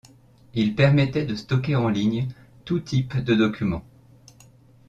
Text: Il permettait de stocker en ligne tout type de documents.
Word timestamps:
Il 0.55 0.73
permettait 0.73 1.25
de 1.25 1.35
stocker 1.35 1.75
en 1.75 1.87
ligne 1.87 2.27
tout 2.65 2.79
type 2.79 3.17
de 3.19 3.35
documents. 3.35 3.85